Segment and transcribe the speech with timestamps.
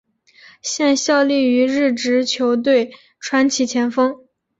[0.63, 4.17] 现效力于日职球队川崎前锋。